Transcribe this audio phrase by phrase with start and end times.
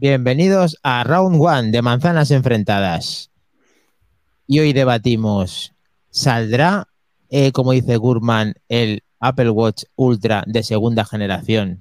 [0.00, 3.30] Bienvenidos a Round One de Manzanas Enfrentadas.
[4.46, 5.74] Y hoy debatimos,
[6.08, 6.88] ¿saldrá,
[7.28, 11.80] eh, como dice Gurman, el Apple Watch Ultra de segunda generación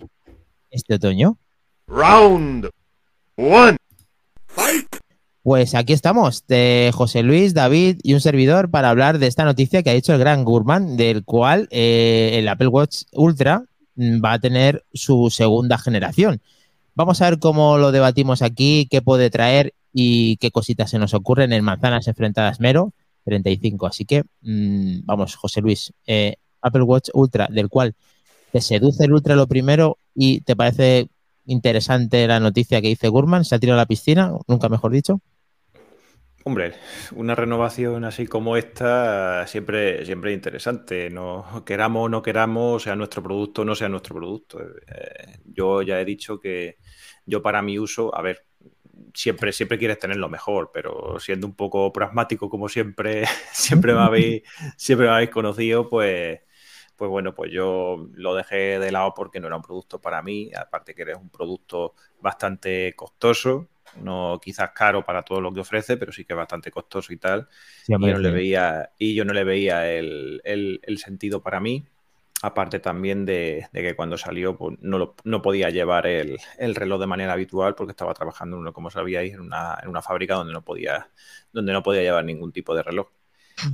[0.69, 1.37] este otoño?
[1.87, 2.69] Round
[3.37, 3.77] One.
[5.41, 9.81] Pues aquí estamos, de José Luis, David y un servidor para hablar de esta noticia
[9.81, 13.63] que ha dicho el gran Gurman, del cual eh, el Apple Watch Ultra
[13.95, 16.41] mm, va a tener su segunda generación.
[16.99, 21.13] Vamos a ver cómo lo debatimos aquí, qué puede traer y qué cositas se nos
[21.13, 22.91] ocurren en Manzanas Enfrentadas Mero
[23.23, 23.87] 35.
[23.87, 27.95] Así que, mmm, vamos, José Luis, eh, Apple Watch Ultra, del cual
[28.51, 31.07] te seduce el Ultra lo primero y te parece
[31.45, 35.21] interesante la noticia que dice Gurman, se ha tirado a la piscina, nunca mejor dicho.
[36.45, 36.73] Hombre,
[37.15, 41.09] una renovación así como esta siempre, siempre es interesante.
[41.09, 44.59] No queramos no queramos, sea nuestro producto o no sea nuestro producto.
[44.61, 46.77] Eh, yo ya he dicho que
[47.25, 48.45] yo para mi uso, a ver,
[49.13, 54.01] siempre, siempre quieres tener lo mejor, pero siendo un poco pragmático como siempre, siempre me
[54.01, 54.43] habéis,
[54.77, 56.39] siempre me habéis conocido, pues,
[56.95, 60.51] pues bueno, pues yo lo dejé de lado porque no era un producto para mí,
[60.55, 65.97] aparte que eres un producto bastante costoso, no quizás caro para todo lo que ofrece,
[65.97, 67.47] pero sí que es bastante costoso y tal.
[67.83, 71.41] Sí, y, yo no le veía, y yo no le veía el, el, el sentido
[71.41, 71.85] para mí.
[72.41, 76.73] Aparte también de, de que cuando salió pues, no, lo, no, podía llevar el, el,
[76.73, 80.35] reloj de manera habitual porque estaba trabajando, uno, como sabíais, en una, en una fábrica
[80.35, 81.09] donde no, podía,
[81.51, 83.09] donde no podía llevar ningún tipo de reloj.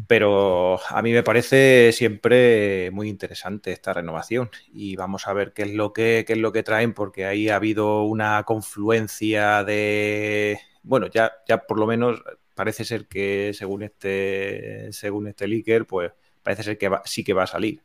[0.07, 5.63] Pero a mí me parece siempre muy interesante esta renovación y vamos a ver qué
[5.63, 11.07] es lo que, es lo que traen porque ahí ha habido una confluencia de, bueno,
[11.07, 12.21] ya, ya por lo menos
[12.53, 16.11] parece ser que según este, según este leaker, pues
[16.43, 17.83] parece ser que sí que va a salir.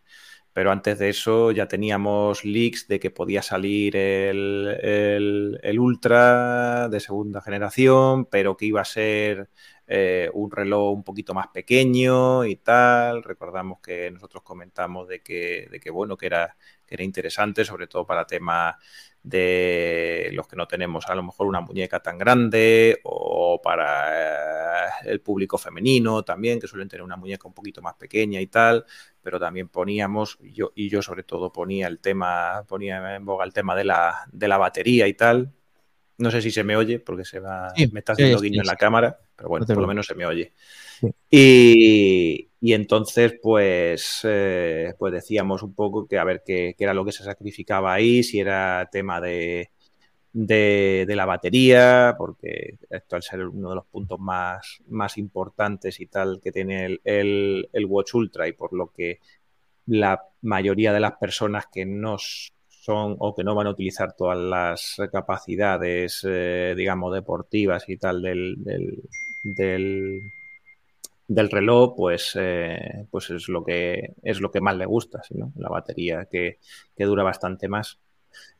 [0.53, 6.99] Pero antes de eso ya teníamos leaks de que podía salir el, el Ultra de
[7.01, 9.49] segunda generación, pero que iba a ser
[9.93, 13.25] eh, un reloj un poquito más pequeño y tal.
[13.25, 16.57] Recordamos que nosotros comentamos de que, de que bueno, que era,
[16.87, 18.77] que era interesante, sobre todo para temas
[19.21, 24.91] de los que no tenemos a lo mejor una muñeca tan grande o para eh,
[25.07, 28.85] el público femenino también, que suelen tener una muñeca un poquito más pequeña y tal,
[29.21, 33.53] pero también poníamos, yo, y yo sobre todo ponía el tema, ponía en boga el
[33.53, 35.53] tema de la, de la batería y tal,
[36.21, 38.63] no sé si se me oye porque se va, sí, me está haciendo sí, guiño
[38.63, 40.53] sí, en la cámara, pero bueno, por lo menos se me oye.
[41.31, 46.93] Y, y, entonces, pues, eh, pues decíamos un poco que a ver qué, qué, era
[46.93, 49.71] lo que se sacrificaba ahí, si era tema de,
[50.33, 56.01] de, de, la batería, porque esto al ser uno de los puntos más, más importantes
[56.01, 59.21] y tal que tiene el, el, el Watch Ultra y por lo que
[59.87, 64.39] la mayoría de las personas que nos son o que no van a utilizar todas
[64.39, 69.03] las capacidades, eh, digamos, deportivas y tal del, del,
[69.45, 70.33] del,
[71.29, 75.53] del reloj, pues, eh, pues es lo que es lo que más le gusta, ¿no?
[75.57, 76.59] La batería que,
[76.97, 77.99] que, dura bastante más.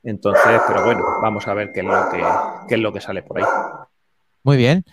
[0.03, 2.23] Entonces, pero bueno, vamos a ver qué es lo que,
[2.69, 3.45] qué es lo que sale por ahí.
[4.43, 4.85] Muy bien.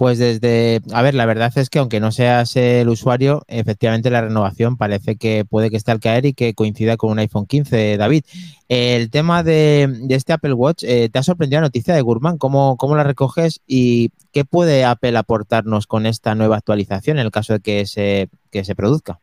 [0.00, 4.22] Pues desde, a ver, la verdad es que aunque no seas el usuario, efectivamente la
[4.22, 7.98] renovación parece que puede que esté al caer y que coincida con un iPhone 15,
[7.98, 8.24] David.
[8.70, 12.38] El tema de, de este Apple Watch, eh, ¿te ha sorprendido la noticia de Gurman?
[12.38, 17.30] ¿Cómo, ¿Cómo, la recoges y qué puede Apple aportarnos con esta nueva actualización en el
[17.30, 19.20] caso de que se, que se produzca?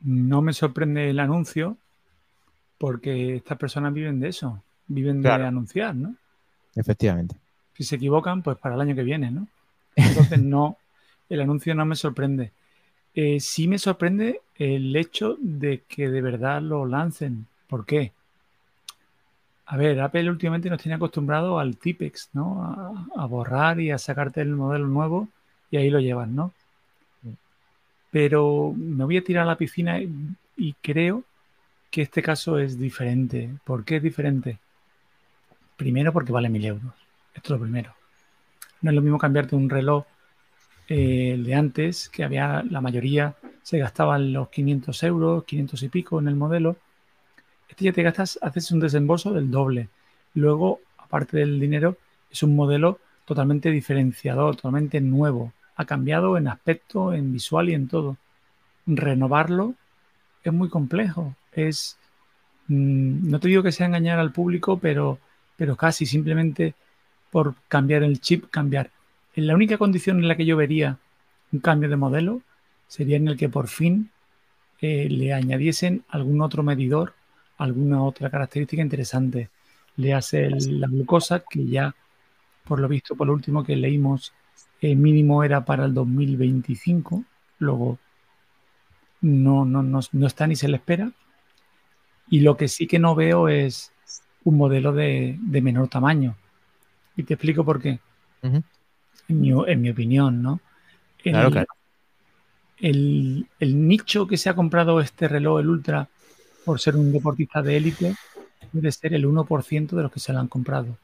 [0.00, 1.76] No me sorprende el anuncio
[2.78, 5.44] porque estas personas viven de eso, viven claro.
[5.44, 6.16] de anunciar, ¿no?
[6.74, 7.36] Efectivamente
[7.78, 9.46] si se equivocan, pues para el año que viene, ¿no?
[9.94, 10.76] Entonces, no,
[11.28, 12.50] el anuncio no me sorprende.
[13.14, 17.46] Eh, sí me sorprende el hecho de que de verdad lo lancen.
[17.68, 18.10] ¿Por qué?
[19.66, 22.64] A ver, Apple últimamente nos tiene acostumbrado al Tipex, ¿no?
[22.64, 25.28] A, a, borrar y a sacarte el modelo nuevo
[25.70, 26.52] y ahí lo llevas, ¿no?
[28.10, 30.10] Pero me voy a tirar a la piscina y,
[30.56, 31.22] y creo
[31.92, 33.50] que este caso es diferente.
[33.64, 34.58] ¿Por qué es diferente?
[35.76, 37.07] Primero porque vale mil euros.
[37.38, 37.94] Esto es lo primero.
[38.82, 40.04] No es lo mismo cambiarte un reloj
[40.88, 46.18] eh, de antes, que había la mayoría se gastaban los 500 euros, 500 y pico
[46.18, 46.76] en el modelo.
[47.68, 49.88] Este ya te gastas, haces un desembolso del doble.
[50.34, 51.96] Luego, aparte del dinero,
[52.28, 55.52] es un modelo totalmente diferenciador, totalmente nuevo.
[55.76, 58.16] Ha cambiado en aspecto, en visual y en todo.
[58.84, 59.74] Renovarlo
[60.42, 61.36] es muy complejo.
[61.52, 61.98] Es,
[62.66, 65.20] mmm, no te digo que sea engañar al público, pero,
[65.56, 66.74] pero casi simplemente
[67.30, 68.90] por cambiar el chip, cambiar.
[69.34, 70.98] La única condición en la que yo vería
[71.52, 72.42] un cambio de modelo
[72.88, 74.10] sería en el que por fin
[74.80, 77.14] eh, le añadiesen algún otro medidor,
[77.58, 79.50] alguna otra característica interesante.
[79.96, 81.94] le hace la glucosa, que ya,
[82.64, 84.32] por lo visto, por lo último que leímos,
[84.80, 87.24] el mínimo era para el 2025,
[87.58, 87.98] luego
[89.20, 91.10] no, no, no, está ni se le espera.
[92.30, 93.92] Y lo que sí que no veo es
[94.44, 96.36] un modelo de, menor tamaño.
[97.18, 97.98] Y te explico por qué.
[98.42, 98.62] en,
[99.28, 100.60] mi, opinión, ¿no?
[101.20, 101.66] claro, claro.
[102.78, 106.08] El, el, nicho que se ha comprado este reloj, el Ultra,
[106.64, 108.14] por ser un deportista de élite,
[108.72, 110.96] debe ser el 1% de los que se lo han comprado.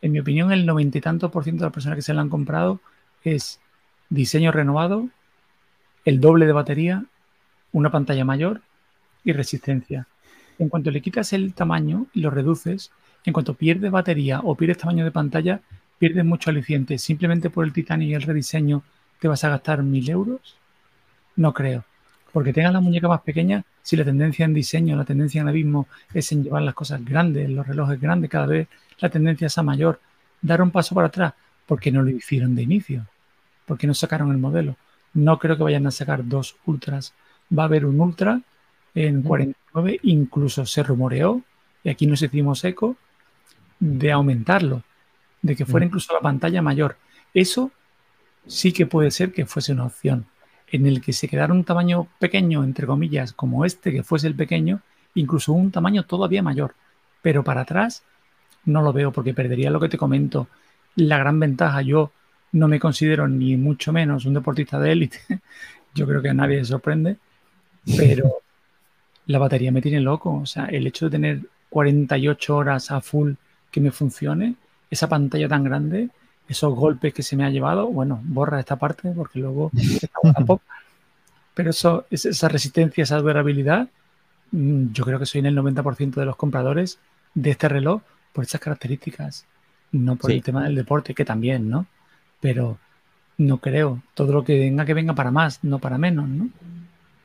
[0.00, 2.22] En mi opinión, el noventa y tantos por ciento de las personas que se lo
[2.22, 2.80] han comprado
[3.22, 3.60] es
[4.08, 5.10] diseño renovado,
[6.06, 7.04] el doble de batería,
[7.70, 8.62] una pantalla mayor
[9.24, 10.06] y resistencia.
[10.58, 12.92] En cuanto le quitas el tamaño y lo reduces,
[13.24, 15.60] en cuanto pierdes batería o pierdes tamaño de pantalla,
[15.98, 16.98] pierdes mucho aliciente.
[16.98, 18.82] Simplemente por el titanio y el rediseño
[19.20, 20.56] te vas a gastar mil euros.
[21.36, 21.84] No creo.
[22.32, 25.86] Porque tengas la muñeca más pequeña, si la tendencia en diseño, la tendencia en abismo
[26.12, 28.68] es en llevar las cosas grandes, los relojes grandes, cada vez
[28.98, 30.00] la tendencia es a mayor,
[30.42, 31.34] dar un paso para atrás,
[31.66, 33.06] porque no lo hicieron de inicio,
[33.66, 34.76] porque no sacaron el modelo.
[35.12, 37.14] No creo que vayan a sacar dos ultras.
[37.56, 38.40] Va a haber un ultra
[38.94, 41.42] en 49, incluso se rumoreó,
[41.82, 42.96] y aquí nos hicimos eco,
[43.78, 44.82] de aumentarlo,
[45.42, 46.96] de que fuera incluso la pantalla mayor.
[47.32, 47.70] Eso
[48.46, 50.26] sí que puede ser que fuese una opción
[50.70, 54.34] en el que se quedara un tamaño pequeño, entre comillas, como este, que fuese el
[54.34, 54.80] pequeño,
[55.14, 56.74] incluso un tamaño todavía mayor.
[57.22, 58.02] Pero para atrás
[58.64, 60.48] no lo veo porque perdería lo que te comento.
[60.96, 62.10] La gran ventaja, yo
[62.52, 65.18] no me considero ni mucho menos un deportista de élite.
[65.94, 67.18] Yo creo que a nadie se sorprende.
[67.96, 68.38] Pero
[69.26, 70.34] la batería me tiene loco.
[70.34, 71.40] O sea, el hecho de tener
[71.70, 73.34] 48 horas a full
[73.74, 74.54] que me funcione,
[74.88, 76.08] esa pantalla tan grande,
[76.48, 79.72] esos golpes que se me ha llevado, bueno, borra esta parte porque luego
[81.54, 83.88] Pero eso, esa resistencia, esa durabilidad,
[84.52, 86.98] mm, yo creo que soy en el 90% de los compradores
[87.34, 89.44] de este reloj por esas características,
[89.90, 91.86] no por el tema del deporte, que también, ¿no?
[92.40, 92.78] Pero
[93.38, 94.02] no creo.
[94.14, 96.48] Todo lo que venga, que venga para más, no para menos, ¿no?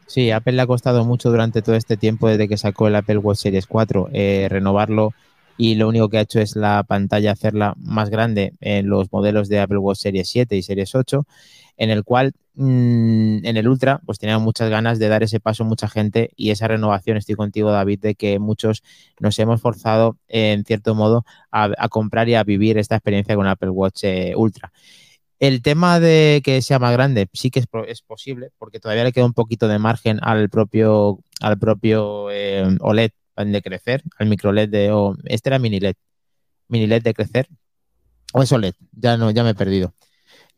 [0.06, 3.18] Sí, Apple le ha costado mucho durante todo este tiempo, desde que sacó el Apple
[3.18, 5.14] Watch Series 4, eh, renovarlo
[5.62, 9.50] y lo único que ha hecho es la pantalla hacerla más grande en los modelos
[9.50, 11.28] de Apple Watch Series 7 y Series 8,
[11.76, 15.66] en el cual mm, en el Ultra pues tenía muchas ganas de dar ese paso
[15.66, 18.84] mucha gente y esa renovación, estoy contigo David, de que muchos
[19.20, 23.72] nos hemos forzado en cierto modo a, comprar y a vivir esta experiencia con Apple
[23.72, 24.72] Watch eh, Ultra.
[25.40, 29.26] El tema de que sea más grande sí que es, posible, porque todavía le queda
[29.26, 33.12] un poquito de margen al propio, al propio eh, OLED
[33.48, 35.96] de crecer, al micro LED de, o este era mini LED,
[36.68, 37.48] mini LED de crecer,
[38.34, 39.94] o es OLED, ya no, ya me he perdido.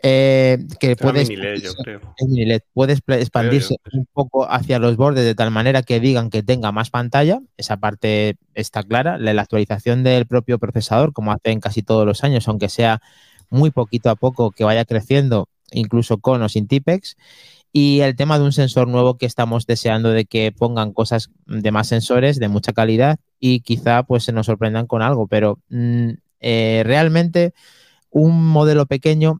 [0.04, 2.02] Eh, que puedes, mini LED, yo creo.
[2.28, 6.44] mini LED, puedes expandirse un poco hacia los bordes de tal manera que digan que
[6.44, 11.60] tenga más pantalla, esa parte está clara, la, la actualización del propio procesador, como hacen
[11.60, 13.02] casi todos los años, aunque sea
[13.50, 17.16] muy poquito a poco que vaya creciendo, incluso con o sin Tipex
[17.74, 21.72] y el tema de un sensor nuevo que estamos deseando de que pongan cosas de
[21.72, 26.10] más sensores de mucha calidad y quizá pues se nos sorprendan con algo, pero mm,
[26.42, 27.54] eh, realmente
[28.10, 29.40] un modelo pequeño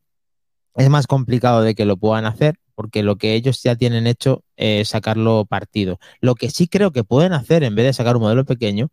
[0.76, 4.44] es más complicado de que lo puedan hacer porque lo que ellos ya tienen hecho
[4.56, 6.00] es sacarlo partido.
[6.22, 8.90] Lo que sí creo que pueden hacer en vez de sacar un modelo pequeño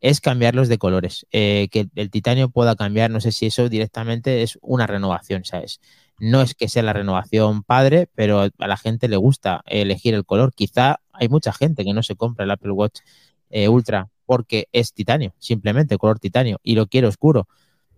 [0.00, 4.42] es cambiarlos de colores, eh, que el titanio pueda cambiar, no sé si eso directamente
[4.42, 5.80] es una renovación, ¿sabes?
[6.20, 10.24] No es que sea la renovación padre, pero a la gente le gusta elegir el
[10.24, 10.52] color.
[10.54, 13.00] Quizá hay mucha gente que no se compra el Apple Watch
[13.48, 17.48] eh, Ultra porque es titanio, simplemente color titanio, y lo quiere oscuro.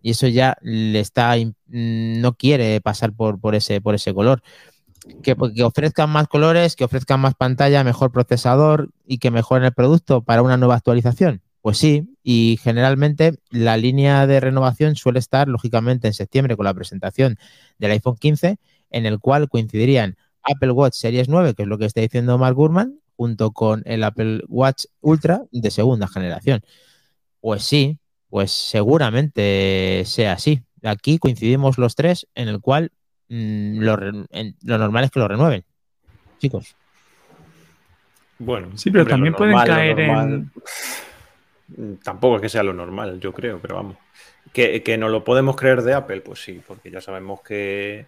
[0.00, 1.34] Y eso ya le está,
[1.66, 4.42] no quiere pasar por, por, ese, por ese color.
[5.22, 9.72] Que, que, ofrezcan más colores, que ofrezcan más pantalla, mejor procesador y que mejoren el
[9.72, 11.42] producto para una nueva actualización.
[11.62, 16.74] Pues sí, y generalmente la línea de renovación suele estar, lógicamente, en septiembre con la
[16.74, 17.38] presentación
[17.78, 18.58] del iPhone 15,
[18.90, 22.56] en el cual coincidirían Apple Watch Series 9, que es lo que está diciendo Mark
[22.56, 26.62] Gurman, junto con el Apple Watch Ultra de segunda generación.
[27.40, 30.62] Pues sí, pues seguramente sea así.
[30.82, 32.90] Aquí coincidimos los tres en el cual
[33.28, 33.96] mm, lo,
[34.78, 35.64] normal es que lo renueven.
[36.40, 36.74] Chicos.
[38.40, 40.50] Bueno, sí, pero también pueden caer en
[42.02, 43.96] tampoco es que sea lo normal, yo creo, pero vamos.
[44.52, 46.20] ¿Que, que no lo podemos creer de Apple?
[46.20, 48.06] Pues sí, porque ya sabemos que,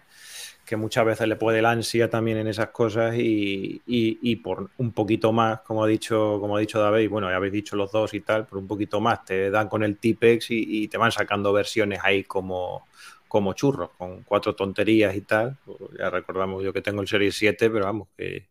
[0.77, 5.61] muchas veces le puede la ansia también en esas cosas y, por un poquito más,
[5.61, 8.45] como ha dicho, como ha dicho David, bueno, ya habéis dicho los dos y tal,
[8.45, 12.23] por un poquito más te dan con el Tipex y, te van sacando versiones ahí
[12.23, 12.87] como,
[13.27, 15.57] como churros, con cuatro tonterías y tal.
[15.97, 18.45] Ya recordamos yo que tengo el Series 7, pero vamos, que,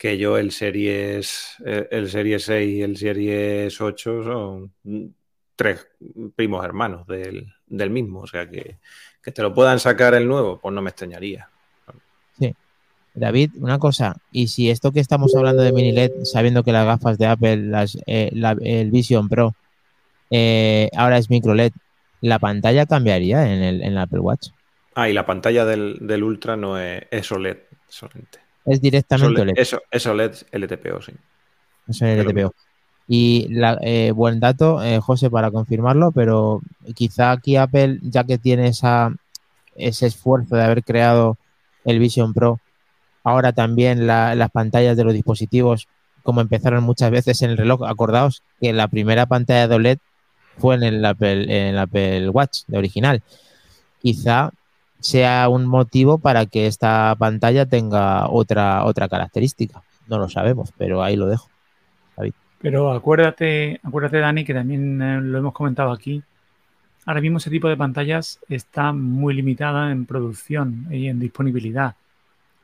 [0.00, 4.72] que yo el Series, el Series 6 y el Series 8 son
[5.54, 5.88] tres
[6.34, 8.20] primos hermanos del, mismo.
[8.20, 8.78] O sea que,
[9.22, 11.50] que te lo puedan sacar el nuevo, pues no me extrañaría.
[12.38, 12.54] Sí.
[13.12, 16.86] David, una cosa, y si esto que estamos hablando de mini LED, sabiendo que las
[16.86, 18.30] gafas de Apple, las, eh,
[18.62, 19.54] el Vision Pro,
[20.30, 21.72] eh, ahora es micro LED,
[22.22, 24.48] ¿la pantalla cambiaría en el, Apple Watch?
[24.94, 28.49] Ah, y la pantalla del, Ultra no es, es OLED solamente.
[28.64, 29.54] Es directamente OLED.
[29.56, 31.12] Eso, es OLED LTPO, sí.
[31.88, 32.54] Es LTPO.
[33.08, 33.48] Y
[33.82, 36.60] eh, buen dato, eh, José, para confirmarlo, pero
[36.94, 39.12] quizá aquí Apple, ya que tiene esa,
[39.74, 41.36] ese esfuerzo de haber creado
[41.84, 42.60] el Vision Pro,
[43.24, 45.88] ahora también las pantallas de los dispositivos,
[46.22, 49.98] como empezaron muchas veces en el reloj, acordaos que la primera pantalla de OLED
[50.58, 53.22] fue en el Apple, en el Apple Watch de original.
[54.00, 54.52] Quizá
[55.00, 59.82] sea un motivo para que esta pantalla tenga otra, otra característica.
[60.08, 61.48] No lo sabemos, pero ahí lo dejo.
[62.60, 66.22] Pero acuérdate, acuérdate, Dani, que también eh, lo hemos comentado aquí.
[67.06, 71.94] Ahora mismo ese tipo de pantallas está muy limitada en producción y en disponibilidad.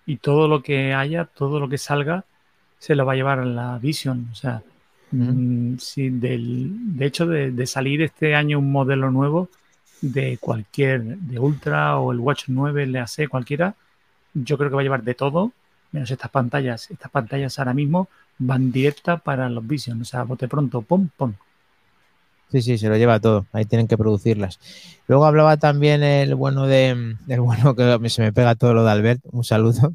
[0.05, 2.25] Y todo lo que haya, todo lo que salga,
[2.78, 4.28] se lo va a llevar a la Vision.
[4.31, 4.62] O sea,
[5.12, 5.76] mm,
[6.21, 9.49] de hecho, de, salir este año un modelo nuevo
[10.00, 13.75] de cualquier, de Ultra o el Watch 9, el AC, cualquiera,
[14.35, 15.53] yo creo que va a llevar de todo,
[15.93, 16.91] menos estas pantallas.
[16.91, 21.33] Estas pantallas ahora mismo van directa para los Vision, o sea, bote pronto, pum, pum.
[22.53, 24.61] Sí, sí, se lo lleva todo, ahí tienen que producirlas.
[25.09, 28.91] Luego hablaba también el bueno de, el bueno que se me pega todo lo de
[28.93, 29.95] Albert, un saludo.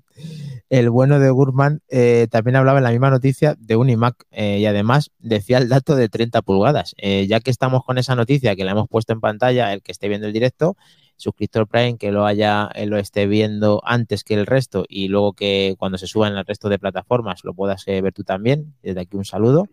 [0.71, 4.59] El bueno de Gurman eh, también hablaba en la misma noticia de un iMac eh,
[4.59, 6.95] y además decía el dato de 30 pulgadas.
[6.97, 9.91] Eh, ya que estamos con esa noticia que la hemos puesto en pantalla, el que
[9.91, 10.77] esté viendo el directo,
[11.17, 15.75] suscriptor Prime que lo haya, lo esté viendo antes que el resto y luego que
[15.77, 18.73] cuando se suba en el resto de plataformas lo puedas ver tú también.
[18.81, 19.67] Desde aquí un saludo.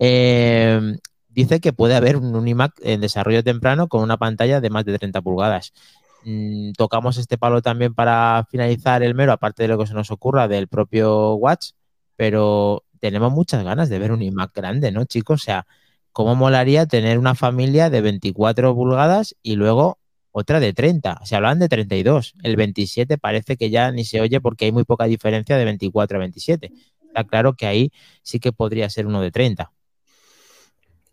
[0.00, 0.98] Eh,
[1.30, 4.98] dice que puede haber un iMac en desarrollo temprano con una pantalla de más de
[4.98, 5.72] 30 pulgadas.
[6.24, 10.10] Mm, tocamos este palo también para finalizar el mero, aparte de lo que se nos
[10.10, 11.70] ocurra del propio Watch,
[12.16, 15.42] pero tenemos muchas ganas de ver un iMac grande, ¿no, chicos?
[15.42, 15.66] O sea,
[16.12, 20.00] ¿cómo molaría tener una familia de 24 pulgadas y luego
[20.32, 21.20] otra de 30.
[21.24, 22.34] Se hablaban de 32.
[22.42, 26.18] El 27 parece que ya ni se oye porque hay muy poca diferencia de 24
[26.18, 26.72] a 27.
[27.06, 29.72] Está claro que ahí sí que podría ser uno de 30.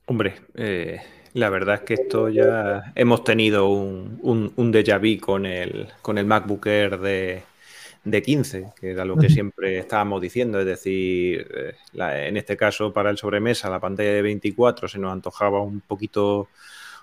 [0.06, 1.02] Hombre, eh,
[1.38, 4.20] la verdad es que esto ya hemos tenido un,
[4.56, 7.44] un, déjà vu con el, con el MacBook Air de,
[8.04, 12.92] de 15, que era lo que siempre estábamos diciendo, es decir, eh, en este caso
[12.92, 16.50] para el sobremesa la pantalla de 24 se nos antojaba un poquito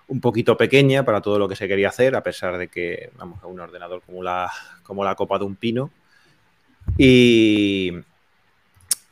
[0.08, 3.40] un poquito pequeña para todo lo que se quería hacer, a pesar de que, vamos,
[3.42, 4.50] a un ordenador como la,
[4.82, 5.90] como la copa de un pino.
[6.98, 7.92] Y,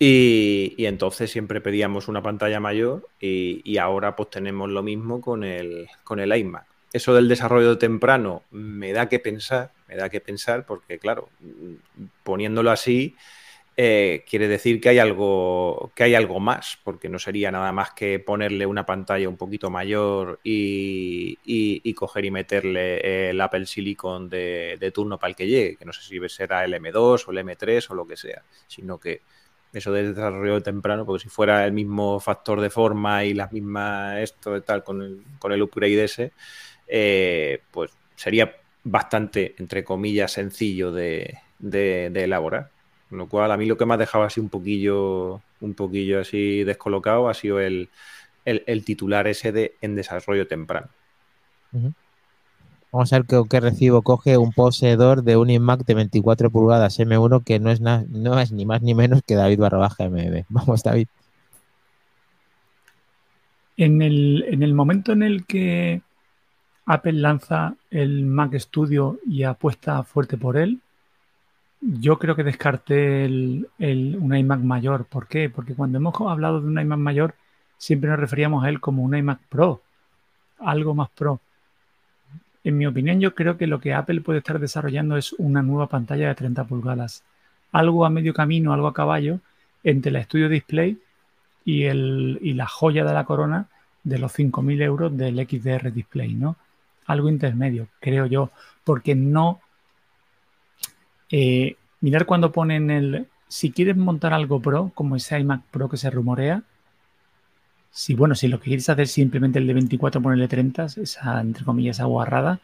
[0.04, 5.86] y, entonces siempre pedíamos una pantalla mayor y, ahora pues tenemos lo mismo con el,
[6.02, 6.66] con el iMac.
[6.92, 11.28] Eso del desarrollo temprano me da que pensar, me da que pensar porque claro,
[12.24, 13.14] poniéndolo así,
[13.76, 17.92] eh, quiere decir que hay algo que hay algo más, porque no sería nada más
[17.92, 24.90] que ponerle una pantalla un poquito mayor y, coger y meterle el Apple Silicon de,
[24.92, 27.88] turno para el que llegue, que no sé si será el M2 o el M3
[27.90, 29.20] o lo que sea, sino que
[29.72, 34.18] eso de desarrollo temprano, porque si fuera el mismo factor de forma y las mismas
[34.18, 36.32] esto de tal con el, con el upgrade ese,
[36.86, 42.70] eh, pues sería bastante, entre comillas, sencillo de elaborar
[43.12, 46.64] lo cual a mí lo que me ha dejado así un poquillo, un poquillo así
[46.64, 47.90] descolocado ha sido el,
[48.84, 50.88] titular ese de en desarrollo temprano.
[52.92, 57.42] Vamos a ver qué, recibo coge un poseedor de un iMac de 24 pulgadas M1
[57.42, 57.80] que no es,
[58.52, 60.44] ni más ni menos que David Barrabaja MB.
[60.50, 61.08] Vamos, David.
[63.78, 66.02] En el, en el momento en el que
[66.84, 70.82] Apple lanza el Mac Studio y apuesta fuerte por él,
[71.80, 75.06] yo creo que descarté el, un iMac mayor.
[75.06, 75.48] ¿Por qué?
[75.48, 77.34] Porque cuando hemos hablado de un iMac mayor,
[77.78, 79.80] siempre nos referíamos a él como un iMac Pro,
[80.58, 81.40] algo más Pro.
[82.64, 85.88] En mi opinión, yo creo que lo que Apple puede estar desarrollando es una nueva
[85.88, 87.24] pantalla de 30 pulgadas.
[87.72, 89.40] Algo a medio camino, algo a caballo,
[89.82, 90.98] entre la Studio Display
[91.64, 91.84] y,
[92.54, 93.66] la joya de la corona
[94.04, 96.56] de los 5.000 euros del XDR Display, ¿no?
[97.06, 98.50] Algo intermedio, creo yo,
[98.84, 99.60] porque no
[101.30, 103.26] eh, mirar cuando ponen el.
[103.48, 106.62] Si quieres montar algo pro, como ese iMac Pro que se rumorea,
[107.92, 111.64] si bueno, si lo que quieres hacer simplemente el de 24 ponerle 30, esa entre
[111.64, 112.58] comillas aguarrada,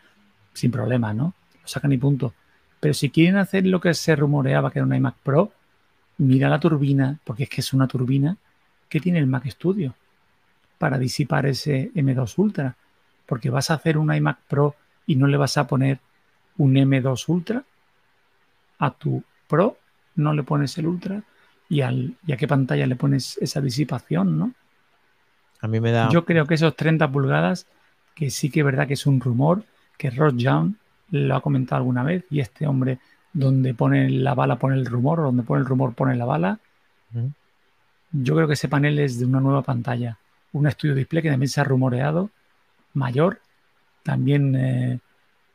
[0.55, 1.35] sin problema, ¿no?
[1.63, 2.33] Lo sacan y punto.
[2.81, 5.53] Pero si quieren hacer lo que se rumoreaba que era un iMac Pro,
[6.17, 8.37] mira la turbina, porque es que es una turbina
[8.89, 9.95] que tiene el Mac Studio.
[10.79, 12.77] para disipar ese M2 Ultra.
[13.27, 15.99] Porque vas a hacer un iMac Pro y no le vas a poner
[16.57, 17.65] un M2 Ultra
[18.79, 19.77] a tu Pro,
[20.17, 21.23] no le pones el Ultra
[21.69, 24.55] y, al, y a qué pantalla le pones esa disipación, ¿no?
[25.61, 26.09] A mí me da.
[26.11, 27.67] Yo creo que esos 30 pulgadas,
[28.15, 29.65] que sí que es verdad que es un rumor,
[29.97, 30.75] que Ross Young
[31.11, 32.99] lo ha comentado alguna vez, y este hombre,
[33.33, 36.59] donde pone la bala pone el rumor, o donde pone el rumor pone la bala.
[38.13, 40.19] Yo creo que ese panel es de una nueva pantalla.
[40.53, 42.31] Un estudio display que también se ha rumoreado,
[42.95, 43.41] mayor.
[44.03, 44.99] También, eh,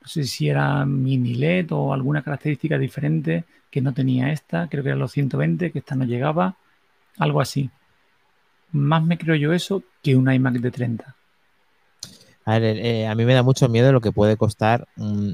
[0.01, 4.67] no sé si era mini LED o alguna característica diferente que no tenía esta.
[4.67, 6.57] Creo que era los 120, que esta no llegaba.
[7.17, 7.69] Algo así.
[8.74, 11.15] Más me creo yo eso que un iMac de 30.
[12.46, 14.86] A ver, eh, a mí me da mucho miedo lo que puede costar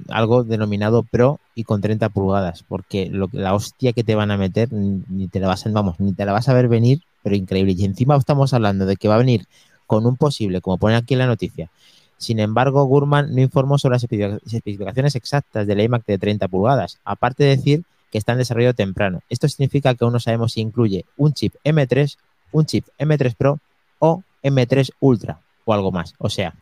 [0.10, 4.38] algo denominado Pro y con 30 pulgadas, porque lo, la hostia que te van a
[4.38, 7.36] meter ni te la vas a, vamos, ni te la vas a ver venir, pero
[7.36, 7.74] increíble.
[7.76, 9.46] Y encima estamos hablando de que va a venir
[9.88, 11.72] con un posible, como pone aquí en la noticia.
[12.18, 17.00] Sin embargo, Gurman no informó sobre las especific- especificaciones exactas del iMac de 30 pulgadas,
[17.06, 19.22] aparte de decir que está en desarrollo temprano.
[19.30, 22.18] Esto significa que aún no sabemos si incluye un chip M3,
[22.52, 23.60] un chip M3 Pro
[24.00, 26.16] o M3 Ultra o algo más.
[26.18, 26.54] O sea,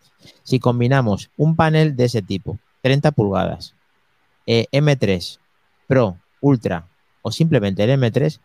[0.43, 3.75] si combinamos un panel de ese tipo, 30 pulgadas,
[4.45, 5.39] eh, M3
[5.87, 6.85] Pro, Ultra
[7.21, 8.39] o simplemente el M3,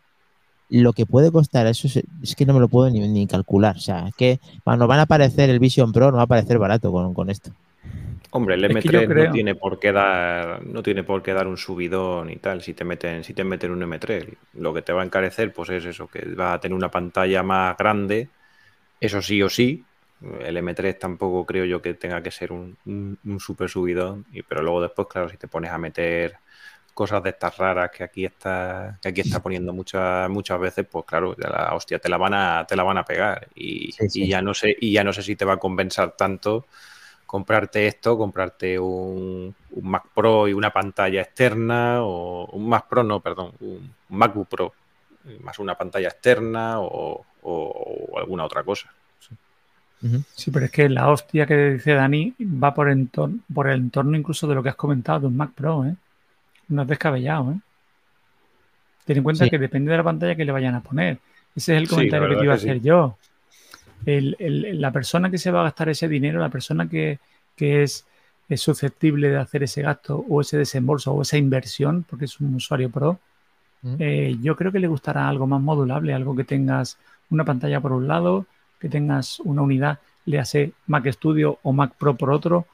[0.69, 3.77] lo que puede costar eso es, que no me lo puedo ni, ni calcular.
[3.77, 6.59] O sea, es que nos van a aparecer el Vision Pro, no va a parecer
[6.59, 7.53] barato con, con esto.
[8.35, 11.23] Hombre, el Es que yo M3 creo- no tiene por qué dar, no tiene por
[11.23, 12.63] qué dar un subidón y tal.
[12.63, 15.69] Si te meten, si te meten un M3, lo que te va a encarecer, pues
[15.71, 18.31] es eso, que vas a tener una pantalla más grande.
[19.01, 19.89] Eso sí o sí.
[20.41, 24.27] El M3 tampoco creo yo que tenga que ser un, un, un super subidón.
[24.33, 26.41] Y, pero luego después, claro, si te pones a meter
[26.95, 31.05] cosas de estas raras que aquí está, que aquí está poniendo muchas, muchas veces, pues
[31.07, 33.49] claro, ya la hostia, te la van a, te la van a pegar.
[33.55, 34.25] Y, Sí, sí.
[34.25, 36.67] y ya no sé, y ya no sé si te va a compensar tanto
[37.33, 43.03] comprarte esto, comprarte un, un Mac Pro y una pantalla externa, o un Mac Pro,
[43.03, 44.75] no, perdón, un MacBook Pro,
[45.41, 48.93] más una pantalla externa o, o- o alguna otra cosa.
[50.35, 54.15] Sí, pero es que la hostia que dice Dani va por, entorno, por el entorno
[54.15, 55.95] incluso de lo que has comentado de un Mac Pro, ¿eh?
[56.69, 57.57] No es descabellado, ¿eh?
[59.07, 59.51] Ten en cuenta Sí.
[59.51, 61.17] que depende de la pantalla que le vayan a poner.
[61.57, 63.17] Ese es el comentario que te iba a hacer yo.
[64.07, 67.19] El- el- la persona que se va a gastar ese dinero, la persona que,
[67.57, 68.05] que es,
[68.49, 72.55] es susceptible de hacer ese gasto o ese desembolso o esa inversión, porque es un
[72.55, 73.19] usuario pro,
[73.83, 73.97] Ujú.
[73.99, 76.99] eh, yo creo que le gustará algo más modulable, algo que tengas
[77.31, 78.47] una pantalla por un lado,
[78.81, 82.67] que tengas una unidad, le hace Mac Studio o Mac Pro por otro,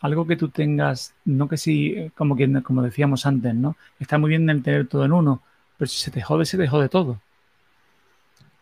[0.00, 3.76] algo que tú tengas, no que si, como, que, como decíamos antes, ¿no?
[4.00, 5.42] Está muy bien el tener todo en uno,
[5.78, 7.20] pero si se te jode, se te jode todo.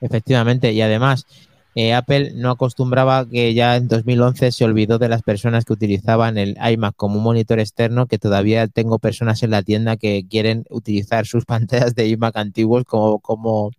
[0.00, 1.26] Efectivamente, y además,
[1.74, 6.38] eh, Apple no acostumbraba que ya en 2011 se olvidó de las personas que utilizaban
[6.38, 10.64] el iMac como un monitor externo, que todavía tengo personas en la tienda que quieren
[10.70, 13.70] utilizar sus pantallas de iMac antiguos como, como,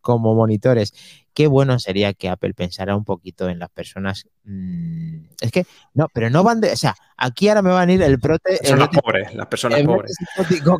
[0.00, 0.92] como monitores.
[1.34, 4.26] Qué bueno sería que Apple pensara un poquito en las personas.
[4.44, 6.70] mm, es que, no, pero no van de.
[6.72, 8.52] O sea, aquí ahora me van a ir el prote.
[8.52, 10.16] el Personas prote- pobres, las personas el pobres.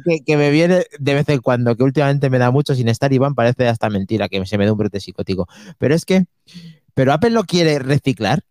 [0.05, 3.13] que, que me viene de vez en cuando, que últimamente me da mucho sin estar
[3.13, 5.49] Iván, parece hasta mentira que se me dé un brote psicótico.
[5.79, 6.27] Pero es que,
[6.95, 8.43] pero Apple lo quiere reciclar.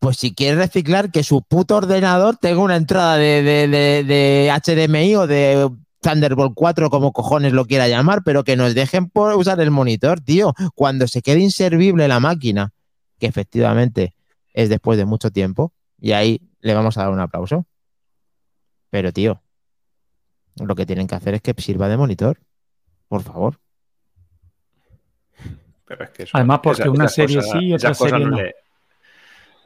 [0.00, 4.50] Pues si quiere reciclar, que su puto ordenador tenga una entrada de, de- de- de
[4.52, 5.70] HDMI o de
[6.04, 10.20] Thunderbolt 4, como cojones lo quiera llamar, pero que nos dejen por usar el monitor,
[10.20, 10.52] tío.
[10.74, 12.72] Cuando se quede inservible la máquina,
[13.18, 14.14] que efectivamente
[14.52, 17.66] es después de mucho tiempo, y ahí le vamos a dar un aplauso.
[18.90, 19.42] Pero, tío,
[20.56, 22.38] lo que tienen que hacer es que sirva de monitor.
[23.08, 23.58] Por favor.
[25.86, 28.24] Pero es que eso- Además, porque una serie cosas- sí y otra esas cosas serie
[28.26, 28.42] no no.
[28.42, 28.54] le-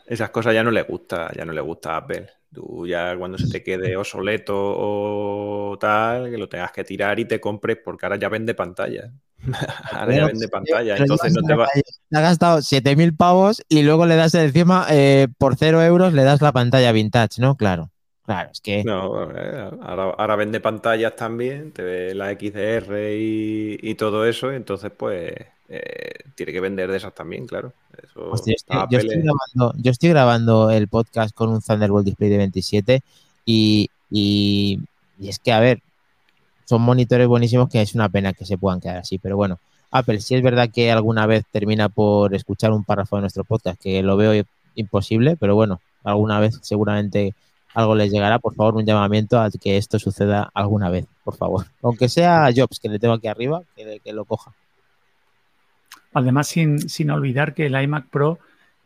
[0.07, 2.29] esas cosas ya no le gusta, ya no le gusta a Apple.
[2.53, 7.27] Tú ya cuando se te quede obsoleto o tal, que lo tengas que tirar y
[7.27, 9.13] te compres, porque ahora ya vende pantalla.
[9.93, 11.69] ahora ya vende pantalla, entonces no te va.
[12.09, 16.25] Te ha gastado 7.000 pavos y luego le das encima, eh, por 0 euros, le
[16.25, 17.57] das la pantalla vintage, ¿no?
[17.57, 17.91] Claro.
[18.25, 18.85] Claro, es que.
[18.85, 19.15] No,
[19.83, 25.33] ahora, ahora vende pantallas también, te ve la XDR y, y todo eso, entonces pues
[25.69, 27.73] eh, tiene que vender de esas también, claro.
[28.03, 31.61] Eso, Hostia, estoy- a yo, estoy es- grabando, yo estoy grabando el podcast con un
[31.61, 33.01] Thunderbolt Display de 27
[33.45, 34.81] y, y-
[35.21, 35.83] y es que, a ver,
[36.65, 39.19] son monitores buenísimos que es una pena que se puedan quedar así.
[39.19, 39.59] Pero bueno,
[39.91, 43.81] Apple, si es verdad que alguna vez termina por escuchar un párrafo de nuestro podcast,
[43.81, 47.35] que lo veo imposible, pero bueno, alguna vez seguramente
[47.75, 48.39] algo les llegará.
[48.39, 51.67] Por favor, un llamamiento a que esto suceda alguna vez, por favor.
[51.83, 54.53] Aunque sea a Jobs, que le tengo aquí arriba, que, que lo coja.
[56.13, 58.39] Además, sin, sin olvidar que el iMac Pro,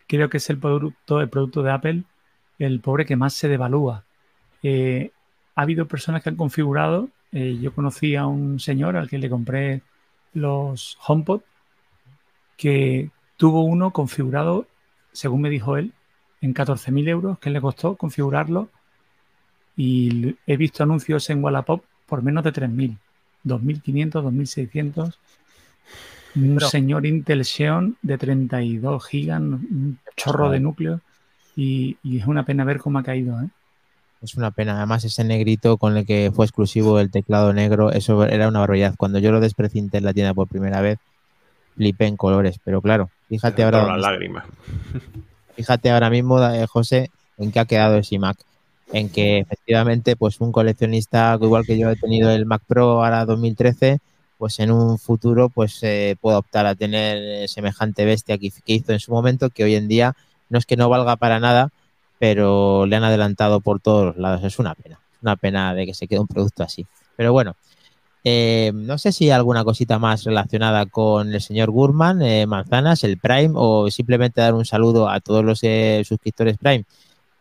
[0.06, 2.02] creo que es el producto, el producto de Apple,
[2.58, 4.04] el pobre que más se devalúa.
[4.62, 5.10] Eh,
[5.54, 9.30] ha habido personas que han configurado, eh, yo conocí a un señor al que le
[9.30, 9.82] compré
[10.34, 11.42] los HomePod,
[12.56, 14.66] que tuvo uno configurado,
[15.12, 15.92] según me dijo él,
[16.40, 18.68] en 14.000 euros, que le costó configurarlo.
[19.76, 22.98] Y he visto anuncios en Wallapop por menos de 3.000,
[23.44, 25.16] 2.500, 2.600.
[26.34, 31.00] Un señor Intel Xeon de 32 gigas, un chorro de núcleo.
[31.54, 33.40] Y, es una pena ver cómo ha caído.
[33.40, 33.48] ¿eh?
[34.22, 34.76] Es una pena.
[34.76, 38.94] Además, ese negrito con el que fue exclusivo el teclado negro, eso era una barbaridad.
[38.96, 40.98] Cuando yo lo desprecinté en la tienda por primera vez,
[41.76, 42.58] flipé en colores.
[42.64, 43.96] Pero claro, fíjate ahora.
[43.96, 44.44] lágrima.
[45.54, 48.38] Fíjate ahora mismo, eh, José, en qué ha quedado ese Mac.
[48.90, 53.26] En que efectivamente, pues un coleccionista, igual que yo he tenido el Mac Pro ahora
[53.26, 53.98] 2013,
[54.42, 58.98] pues en un futuro, pues eh, pueda optar a tener semejante bestia que hizo en
[58.98, 60.16] su momento, que hoy en día
[60.48, 61.68] no es que no valga para nada,
[62.18, 64.42] pero le han adelantado por todos los lados.
[64.42, 66.84] Es una pena, una pena de que se quede un producto así.
[67.14, 67.54] Pero bueno,
[68.24, 73.04] eh, no sé si hay alguna cosita más relacionada con el señor Gurman, eh, Manzanas,
[73.04, 76.84] el Prime, o simplemente dar un saludo a todos los eh, suscriptores Prime,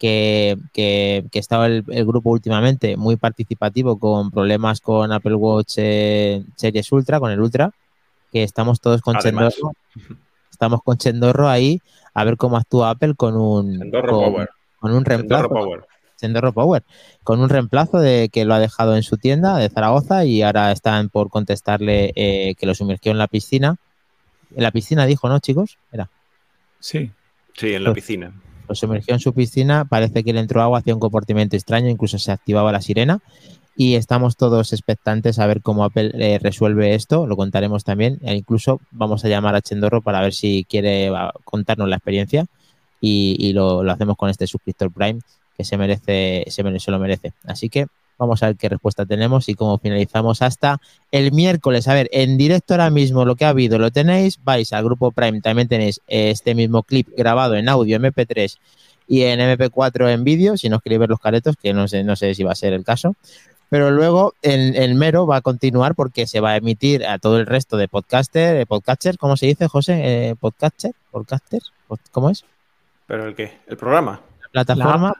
[0.01, 6.91] que, que, que estaba el, grupo últimamente muy participativo con problemas con Apple Watch Series
[6.91, 7.69] Ultra, con el Ultra,
[8.31, 9.73] que estamos todos con Chendorro.
[10.51, 11.81] Estamos con Chendorro ahí
[12.15, 13.91] a ver cómo actúa Apple con un,
[14.79, 15.49] con un reemplazo.
[15.49, 15.85] Power.
[16.53, 16.83] Power,
[17.23, 20.71] con un reemplazo de que lo ha dejado en su tienda de Zaragoza y ahora
[20.71, 23.77] están por contestarle eh, que lo sumergió en la piscina.
[24.55, 25.77] En la piscina dijo, ¿no, chicos?
[25.91, 26.09] Era.
[26.79, 27.11] Sí.
[27.53, 28.33] Sí, en la piscina.
[28.71, 32.17] Lo sumergió en su piscina, parece que le entró agua, hacía un comportamiento extraño, incluso
[32.17, 33.19] se activaba la sirena.
[33.75, 38.19] Y estamos todos expectantes a ver cómo Apple eh, resuelve esto, lo contaremos también.
[38.21, 41.11] E incluso vamos a llamar a Chendorro para ver si quiere
[41.43, 42.45] contarnos la experiencia
[43.01, 45.19] y, lo, hacemos con este suscriptor Prime
[45.57, 47.33] que se merece, se, se lo merece.
[47.43, 47.87] Así que
[48.21, 50.79] vamos a ver qué respuesta tenemos y cómo finalizamos hasta
[51.11, 51.87] el miércoles.
[51.87, 55.11] A ver, en directo ahora mismo lo que ha habido lo tenéis, vais al grupo
[55.11, 58.57] Prime, también tenéis este mismo clip grabado en audio MP3
[59.07, 62.15] y en MP4 en vídeo, si no queréis ver los caretos, que no sé, no
[62.15, 63.15] sé si va a ser el caso.
[63.69, 67.39] Pero luego el, el, mero va a continuar porque se va a emitir a todo
[67.39, 70.01] el resto de podcaster, eh, podcasters, ¿cómo se dice, José?
[70.03, 71.61] Eh, podcaster, podcaster,
[72.11, 72.45] ¿cómo es?
[73.07, 73.61] ¿Pero el qué?
[73.67, 74.21] ¿El programa?
[74.41, 75.15] La plataforma.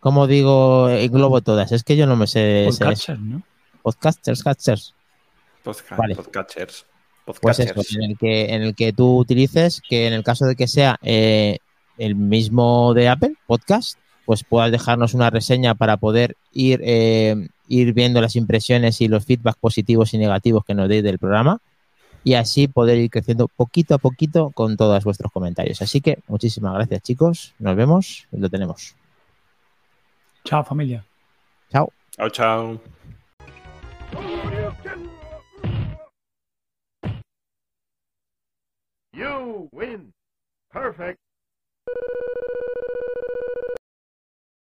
[0.00, 1.72] Como digo, englobo todas.
[1.72, 2.66] Es que yo no me sé.
[2.68, 3.42] Podcasters, ¿no?
[3.82, 4.94] Podcasters, catchers.
[5.62, 6.86] Podcasters.
[7.40, 10.54] Pues eso, en el, que, en el que tú utilices, que en el caso de
[10.54, 11.58] que sea eh,
[11.98, 17.92] el mismo de Apple, podcast, pues puedas dejarnos una reseña para poder ir, eh, ir
[17.94, 21.60] viendo las impresiones y los feedbacks positivos y negativos que nos deis del programa
[22.26, 25.80] y así poder ir creciendo poquito a poquito con todos vuestros comentarios.
[25.80, 28.96] Así que muchísimas gracias chicos, nos vemos y lo tenemos.
[30.46, 31.04] Chao, familia.
[31.72, 31.92] Chao.
[32.16, 32.80] Chao, chao.
[39.12, 40.12] You win.
[40.70, 41.18] Perfect.